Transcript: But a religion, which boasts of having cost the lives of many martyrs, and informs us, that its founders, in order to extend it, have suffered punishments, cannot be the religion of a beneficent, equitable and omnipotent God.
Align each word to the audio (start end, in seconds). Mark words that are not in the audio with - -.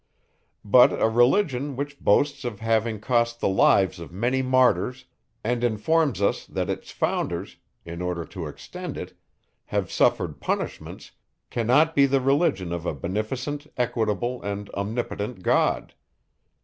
But 0.65 0.99
a 0.99 1.07
religion, 1.07 1.75
which 1.75 1.99
boasts 1.99 2.43
of 2.43 2.59
having 2.59 2.99
cost 2.99 3.39
the 3.39 3.47
lives 3.47 3.99
of 3.99 4.11
many 4.11 4.41
martyrs, 4.41 5.05
and 5.43 5.63
informs 5.63 6.23
us, 6.23 6.43
that 6.47 6.71
its 6.71 6.89
founders, 6.89 7.57
in 7.85 8.01
order 8.01 8.25
to 8.25 8.47
extend 8.47 8.97
it, 8.97 9.15
have 9.65 9.91
suffered 9.91 10.39
punishments, 10.41 11.11
cannot 11.51 11.93
be 11.93 12.07
the 12.07 12.19
religion 12.19 12.73
of 12.73 12.87
a 12.87 12.95
beneficent, 12.95 13.67
equitable 13.77 14.41
and 14.41 14.71
omnipotent 14.71 15.43
God. 15.43 15.93